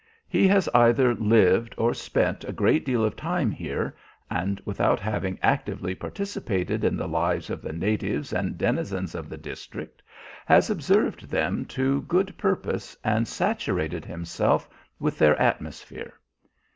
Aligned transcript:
He 0.27 0.47
has 0.47 0.67
either 0.69 1.13
lived 1.13 1.75
or 1.77 1.93
spent 1.93 2.43
a 2.43 2.51
great 2.51 2.83
deal 2.83 3.03
of 3.03 3.15
time 3.15 3.51
here, 3.51 3.95
and 4.31 4.59
without 4.65 4.99
having 4.99 5.37
actively 5.43 5.93
participated 5.93 6.83
in 6.83 6.97
the 6.97 7.07
lives 7.07 7.51
of 7.51 7.61
the 7.61 7.71
natives 7.71 8.33
and 8.33 8.57
denizens 8.57 9.13
of 9.13 9.29
the 9.29 9.37
district 9.37 10.01
has 10.47 10.71
observed 10.71 11.29
them 11.29 11.65
to 11.65 12.01
good 12.01 12.35
purpose 12.35 12.97
and 13.03 13.27
saturated 13.27 14.03
himself 14.03 14.67
with 14.97 15.19
their 15.19 15.39
atmosphere. 15.39 16.13